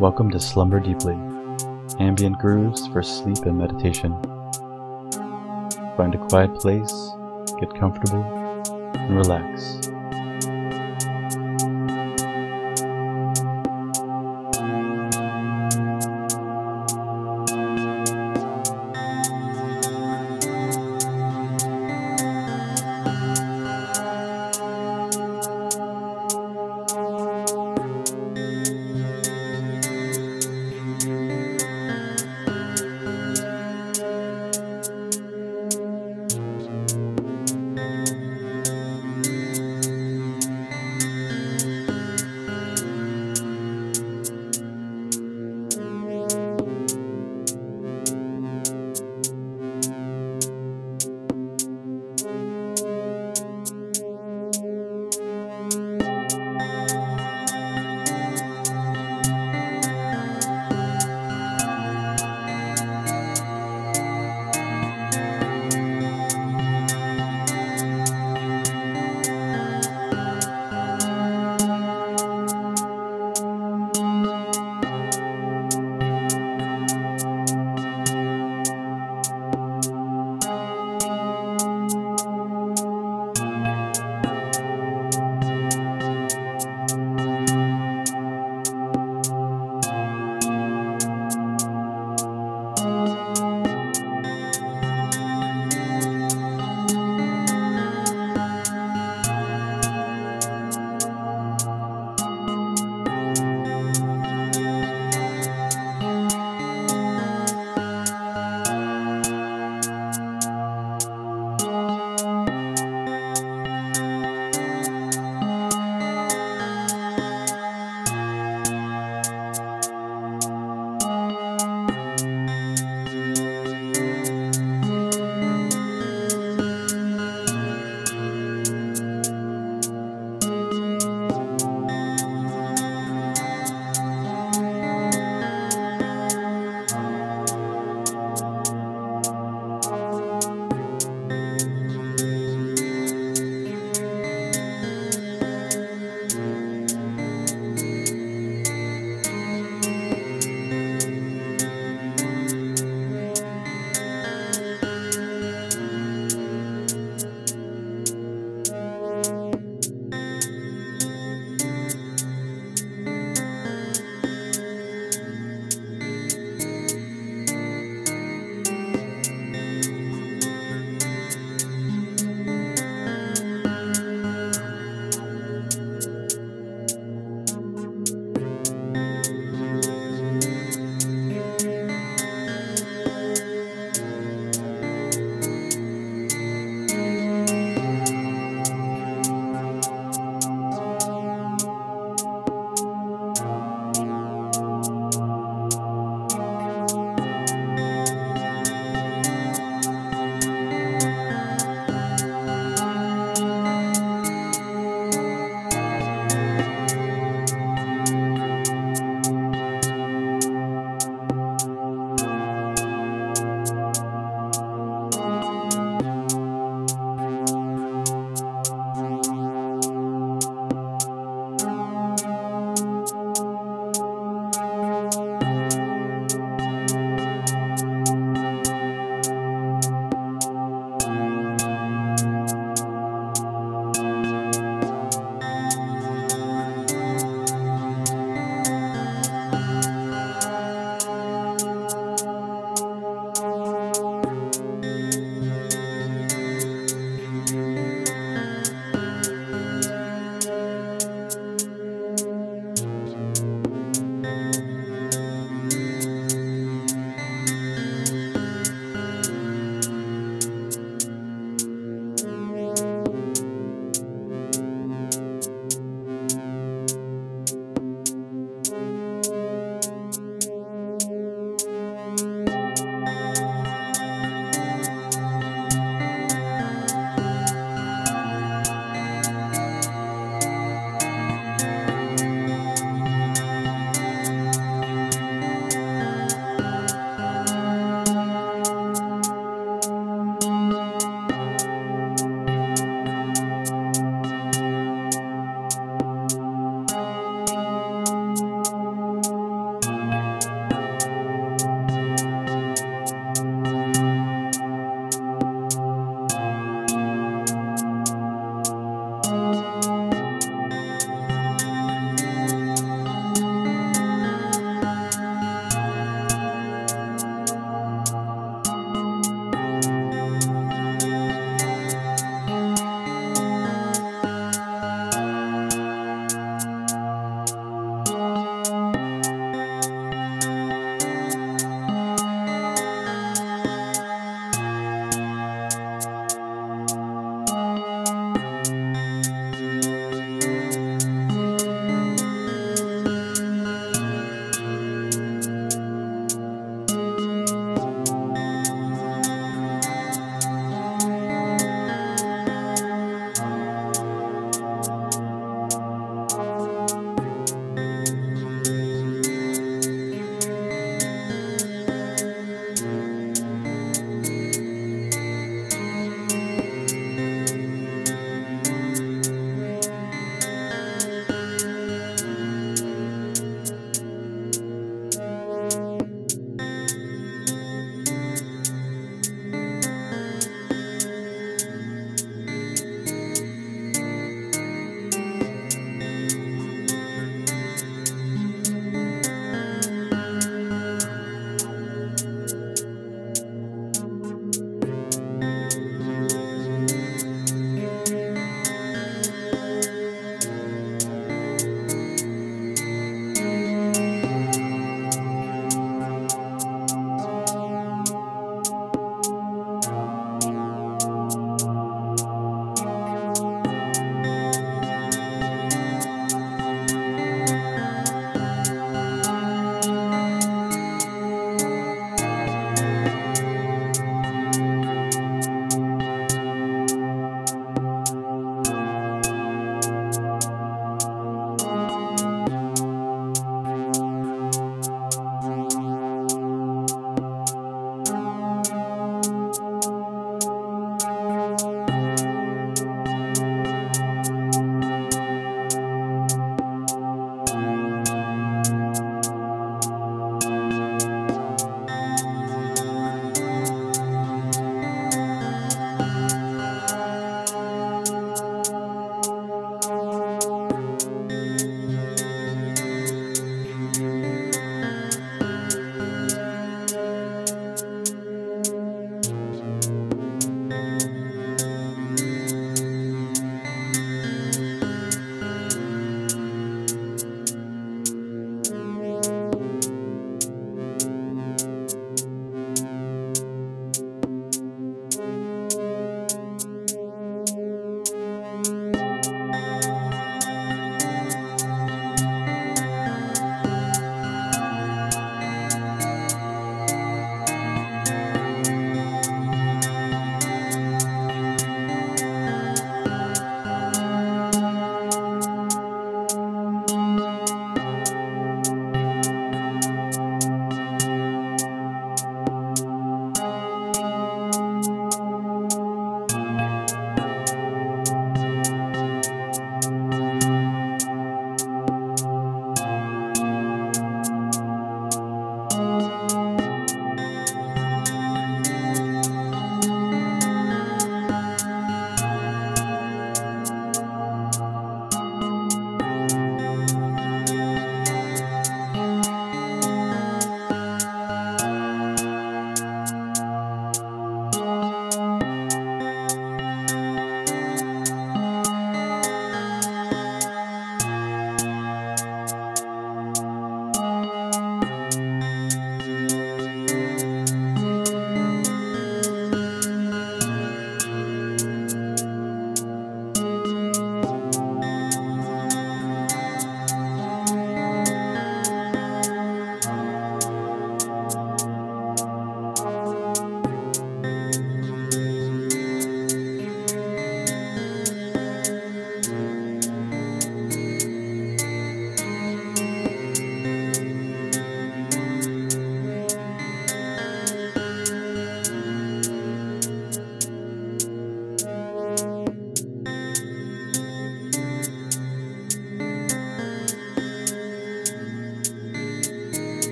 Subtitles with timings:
[0.00, 1.14] Welcome to Slumber Deeply,
[2.00, 4.20] ambient grooves for sleep and meditation.
[5.96, 6.92] Find a quiet place,
[7.60, 8.24] get comfortable,
[8.94, 9.93] and relax.